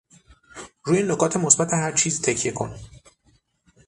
روی 0.83 1.03
نکات 1.03 1.37
مثبت 1.37 1.73
هرچیز 1.73 2.21
تکیه 2.21 2.51
کن. 2.51 2.75